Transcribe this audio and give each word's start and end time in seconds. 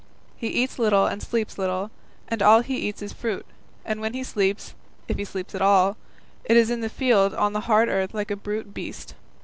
He 0.35 0.47
eats 0.47 0.79
little 0.79 1.05
and 1.05 1.21
sleeps 1.21 1.59
little, 1.59 1.91
and 2.27 2.41
all 2.41 2.61
he 2.61 2.75
eats 2.75 3.03
is 3.03 3.13
fruit, 3.13 3.45
and 3.85 4.01
when 4.01 4.15
he 4.15 4.23
sleeps, 4.23 4.73
if 5.07 5.19
he 5.19 5.25
sleeps 5.25 5.53
at 5.53 5.61
all, 5.61 5.95
it 6.43 6.57
is 6.57 6.71
in 6.71 6.81
the 6.81 6.89
field 6.89 7.35
on 7.35 7.53
the 7.53 7.59
hard 7.69 7.87
earth 7.87 8.11
like 8.11 8.31
a 8.31 8.35
brute 8.35 8.73
beast. 8.73 9.13